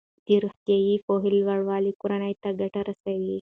[0.27, 3.29] د روغتیايي پوهاوي لوړوالی کورنۍ ته ګټه رسوي.